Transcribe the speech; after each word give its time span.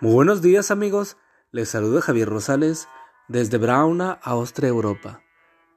Muy 0.00 0.12
buenos 0.12 0.42
días 0.42 0.70
amigos, 0.70 1.16
les 1.50 1.70
saluda 1.70 2.00
Javier 2.00 2.28
Rosales 2.28 2.86
desde 3.26 3.58
Brauna, 3.58 4.12
Austria, 4.22 4.68
Europa, 4.68 5.24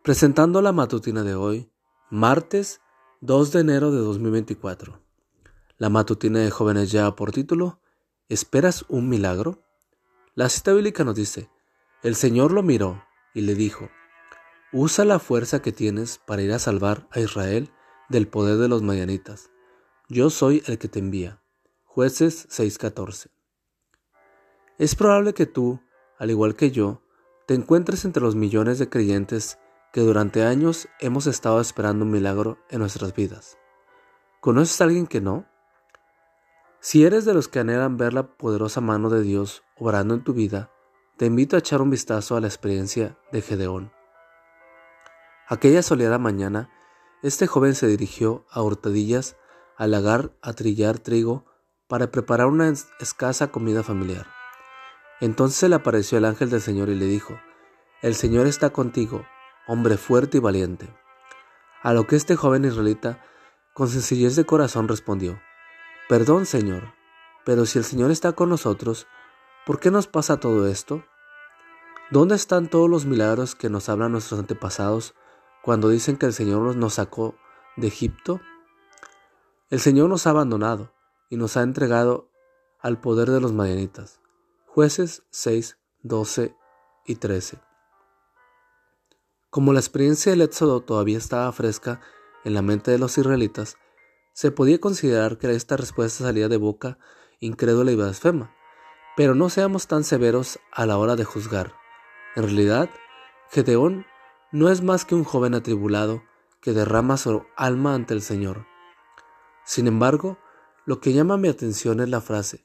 presentando 0.04 0.62
la 0.62 0.72
matutina 0.72 1.24
de 1.24 1.34
hoy, 1.34 1.72
martes 2.12 2.82
2 3.22 3.52
de 3.52 3.62
enero 3.62 3.90
de 3.90 3.98
2024. 3.98 5.02
La 5.80 5.90
matutina 5.90 6.38
de 6.38 6.52
jóvenes 6.52 6.92
ya 6.92 7.16
por 7.16 7.32
título, 7.32 7.82
¿Esperas 8.30 8.86
un 8.90 9.10
milagro? 9.10 9.64
La 10.36 10.50
cita 10.50 10.72
bíblica 10.72 11.04
nos 11.04 11.16
dice, 11.16 11.50
el 12.04 12.16
Señor 12.16 12.52
lo 12.52 12.62
miró 12.62 13.04
y 13.34 13.42
le 13.42 13.56
dijo, 13.56 13.90
usa 14.72 15.04
la 15.04 15.18
fuerza 15.18 15.64
que 15.64 15.72
tienes 15.72 16.20
para 16.20 16.44
ir 16.44 16.54
a 16.54 16.60
salvar 16.60 17.08
a 17.10 17.20
Israel 17.20 17.72
del 18.08 18.28
poder 18.28 18.58
de 18.58 18.68
los 18.68 18.84
mayanitas. 18.84 19.50
Yo 20.10 20.30
soy 20.30 20.62
el 20.68 20.78
que 20.78 20.90
te 20.90 21.00
envía. 21.00 21.42
Jueces 21.86 22.48
6:14. 22.52 23.41
Es 24.82 24.96
probable 24.96 25.36
que 25.36 25.46
tú, 25.46 25.80
al 26.18 26.32
igual 26.32 26.56
que 26.56 26.72
yo, 26.72 27.04
te 27.46 27.54
encuentres 27.54 28.04
entre 28.04 28.24
los 28.24 28.34
millones 28.36 28.80
de 28.80 28.90
creyentes 28.90 29.60
que 29.94 30.02
durante 30.02 30.44
años 30.44 30.88
hemos 31.00 31.28
estado 31.28 31.62
esperando 31.62 32.04
un 32.04 32.10
milagro 32.10 32.58
en 32.72 32.80
nuestras 32.80 33.14
vidas. 33.14 33.60
¿Conoces 34.40 34.82
a 34.82 34.86
alguien 34.86 35.06
que 35.06 35.22
no? 35.22 35.46
Si 36.80 37.06
eres 37.06 37.26
de 37.26 37.36
los 37.36 37.48
que 37.48 37.60
anhelan 37.60 37.98
ver 37.98 38.14
la 38.14 38.36
poderosa 38.36 38.82
mano 38.82 39.12
de 39.12 39.22
Dios 39.22 39.62
obrando 39.78 40.16
en 40.16 40.24
tu 40.24 40.34
vida, 40.34 40.72
te 41.16 41.28
invito 41.28 41.56
a 41.56 41.60
echar 41.60 41.84
un 41.84 41.92
vistazo 41.92 42.36
a 42.36 42.42
la 42.42 42.48
experiencia 42.48 43.20
de 43.32 43.44
Gedeón. 43.44 43.92
Aquella 45.48 45.84
soleada 45.84 46.18
mañana, 46.18 46.72
este 47.22 47.46
joven 47.46 47.76
se 47.76 47.86
dirigió 47.86 48.48
a 48.50 48.64
hurtadillas 48.64 49.38
al 49.78 49.92
lagar 49.92 50.32
a 50.42 50.54
trillar 50.54 50.98
trigo 50.98 51.46
para 51.88 52.10
preparar 52.10 52.48
una 52.48 52.74
escasa 53.00 53.52
comida 53.52 53.84
familiar. 53.84 54.41
Entonces 55.22 55.70
le 55.70 55.76
apareció 55.76 56.18
el 56.18 56.26
ángel 56.26 56.50
del 56.50 56.62
Señor 56.62 56.90
y 56.90 56.96
le 56.96 57.06
dijo, 57.06 57.40
El 58.02 58.16
Señor 58.16 58.48
está 58.48 58.72
contigo, 58.72 59.24
hombre 59.68 59.98
fuerte 59.98 60.38
y 60.38 60.40
valiente. 60.42 60.92
A 61.84 61.94
lo 61.94 62.08
que 62.08 62.16
este 62.16 62.36
joven 62.36 62.66
israelita, 62.66 63.24
con 63.76 63.88
sencillez 63.88 64.36
de 64.36 64.46
corazón, 64.46 64.88
respondió, 64.88 65.40
Perdón, 66.10 66.48
Señor, 66.48 66.96
pero 67.46 67.68
si 67.68 67.78
el 67.78 67.86
Señor 67.86 68.10
está 68.10 68.34
con 68.34 68.50
nosotros, 68.50 69.06
¿por 69.68 69.80
qué 69.80 69.92
nos 69.92 70.08
pasa 70.08 70.40
todo 70.40 70.68
esto? 70.68 71.04
¿Dónde 72.10 72.34
están 72.34 72.68
todos 72.68 72.90
los 72.90 73.06
milagros 73.06 73.54
que 73.54 73.70
nos 73.70 73.90
hablan 73.90 74.14
nuestros 74.14 74.40
antepasados 74.40 75.14
cuando 75.62 75.90
dicen 75.90 76.18
que 76.18 76.26
el 76.26 76.34
Señor 76.34 76.76
nos 76.76 76.96
sacó 76.96 77.36
de 77.78 77.88
Egipto? 77.88 78.42
El 79.70 79.80
Señor 79.80 80.10
nos 80.10 80.26
ha 80.26 80.32
abandonado 80.32 80.92
y 81.30 81.38
nos 81.38 81.58
ha 81.58 81.62
entregado 81.62 82.28
al 82.80 83.00
poder 83.00 83.30
de 83.30 83.40
los 83.40 83.54
madianitas. 83.54 84.20
Jueces 84.74 85.24
6, 85.32 85.78
12 86.04 86.56
y 87.06 87.16
13. 87.16 87.60
Como 89.50 89.74
la 89.74 89.82
experiencia 89.82 90.32
del 90.32 90.44
Éxodo 90.44 90.80
todavía 90.80 91.18
estaba 91.18 91.52
fresca 91.52 92.00
en 92.46 92.54
la 92.54 92.62
mente 92.62 92.90
de 92.90 92.98
los 92.98 93.18
israelitas, 93.18 93.76
se 94.32 94.50
podía 94.50 94.80
considerar 94.80 95.38
que 95.38 95.52
esta 95.52 95.76
respuesta 95.76 96.24
salía 96.24 96.48
de 96.48 96.56
boca 96.56 96.98
incrédula 97.42 97.92
y 97.92 97.98
blasfema, 97.98 98.56
pero 99.18 99.36
no 99.36 99.50
seamos 99.50 99.88
tan 99.88 100.06
severos 100.06 100.58
a 100.72 100.86
la 100.86 100.98
hora 100.98 101.18
de 101.18 101.26
juzgar. 101.26 101.74
En 102.38 102.44
realidad, 102.44 102.90
Gedeón 103.50 104.06
no 104.54 104.70
es 104.70 104.82
más 104.82 105.04
que 105.04 105.16
un 105.16 105.26
joven 105.26 105.54
atribulado 105.54 106.24
que 106.62 106.72
derrama 106.72 107.18
su 107.18 107.44
alma 107.58 107.94
ante 107.94 108.14
el 108.14 108.22
Señor. 108.22 108.66
Sin 109.66 109.88
embargo, 109.88 110.38
lo 110.86 111.02
que 111.02 111.12
llama 111.12 111.36
mi 111.36 111.50
atención 111.50 112.00
es 112.00 112.08
la 112.08 112.22
frase, 112.22 112.64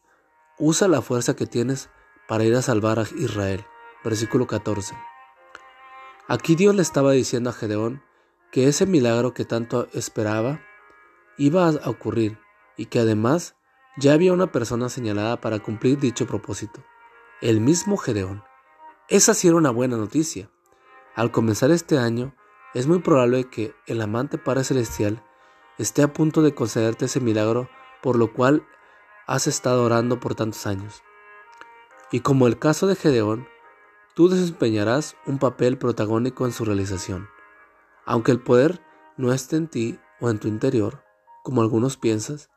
usa 0.56 0.86
la 0.86 1.02
fuerza 1.02 1.34
que 1.34 1.46
tienes 1.46 1.90
para 2.28 2.44
ir 2.44 2.54
a 2.54 2.62
salvar 2.62 2.98
a 2.98 3.06
Israel. 3.16 3.64
Versículo 4.04 4.46
14. 4.46 4.94
Aquí 6.28 6.54
Dios 6.54 6.74
le 6.74 6.82
estaba 6.82 7.12
diciendo 7.12 7.50
a 7.50 7.52
Gedeón 7.52 8.02
que 8.50 8.68
ese 8.68 8.86
milagro 8.86 9.34
que 9.34 9.44
tanto 9.44 9.88
esperaba 9.92 10.60
iba 11.38 11.68
a 11.68 11.90
ocurrir 11.90 12.38
y 12.76 12.86
que 12.86 13.00
además 13.00 13.56
ya 13.96 14.12
había 14.12 14.32
una 14.32 14.52
persona 14.52 14.88
señalada 14.88 15.40
para 15.40 15.58
cumplir 15.60 15.98
dicho 15.98 16.26
propósito, 16.26 16.84
el 17.40 17.60
mismo 17.60 17.96
Gedeón. 17.96 18.42
Esa 19.08 19.34
sí 19.34 19.48
era 19.48 19.56
una 19.56 19.70
buena 19.70 19.96
noticia. 19.96 20.50
Al 21.14 21.30
comenzar 21.30 21.70
este 21.70 21.98
año, 21.98 22.34
es 22.74 22.86
muy 22.86 22.98
probable 22.98 23.48
que 23.48 23.74
el 23.86 24.02
amante 24.02 24.36
Padre 24.36 24.64
Celestial 24.64 25.22
esté 25.78 26.02
a 26.02 26.12
punto 26.12 26.42
de 26.42 26.54
concederte 26.54 27.06
ese 27.06 27.20
milagro 27.20 27.68
por 28.02 28.16
lo 28.16 28.32
cual 28.32 28.66
has 29.26 29.46
estado 29.46 29.84
orando 29.84 30.20
por 30.20 30.34
tantos 30.34 30.66
años. 30.66 31.02
Y 32.12 32.20
como 32.20 32.46
el 32.46 32.58
caso 32.58 32.86
de 32.86 32.94
Gedeón, 32.94 33.48
tú 34.14 34.28
desempeñarás 34.28 35.16
un 35.26 35.38
papel 35.38 35.76
protagónico 35.76 36.46
en 36.46 36.52
su 36.52 36.64
realización. 36.64 37.28
Aunque 38.04 38.32
el 38.32 38.40
poder 38.40 38.80
no 39.16 39.32
esté 39.32 39.56
en 39.56 39.68
ti 39.68 39.98
o 40.20 40.30
en 40.30 40.38
tu 40.38 40.46
interior, 40.46 41.02
como 41.42 41.62
algunos 41.62 41.96
piensas, 41.96 42.48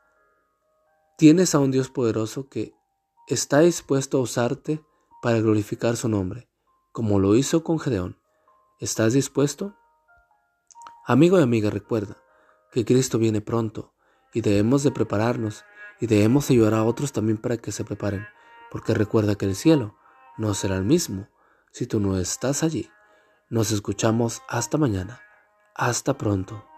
tienes 1.18 1.54
a 1.54 1.58
un 1.58 1.70
Dios 1.70 1.90
poderoso 1.90 2.48
que 2.48 2.74
está 3.26 3.60
dispuesto 3.60 4.18
a 4.18 4.20
usarte 4.20 4.82
para 5.20 5.40
glorificar 5.40 5.96
su 5.96 6.08
nombre, 6.08 6.48
como 6.92 7.18
lo 7.18 7.34
hizo 7.34 7.64
con 7.64 7.78
Gedeón. 7.78 8.18
¿Estás 8.78 9.12
dispuesto? 9.12 9.74
Amigo 11.06 11.38
y 11.38 11.42
amiga, 11.42 11.70
recuerda 11.70 12.16
que 12.72 12.84
Cristo 12.84 13.18
viene 13.18 13.40
pronto 13.40 13.92
y 14.32 14.42
debemos 14.42 14.84
de 14.84 14.92
prepararnos 14.92 15.64
y 16.00 16.06
debemos 16.06 16.48
ayudar 16.50 16.74
a 16.74 16.84
otros 16.84 17.12
también 17.12 17.36
para 17.36 17.56
que 17.56 17.72
se 17.72 17.84
preparen 17.84 18.26
porque 18.70 18.94
recuerda 18.94 19.34
que 19.34 19.46
el 19.46 19.56
cielo 19.56 19.96
no 20.38 20.54
será 20.54 20.76
el 20.76 20.84
mismo 20.84 21.28
si 21.72 21.86
tú 21.86 22.00
no 22.00 22.18
estás 22.18 22.62
allí. 22.62 22.90
Nos 23.48 23.72
escuchamos 23.72 24.42
hasta 24.48 24.78
mañana. 24.78 25.20
Hasta 25.74 26.16
pronto. 26.16 26.69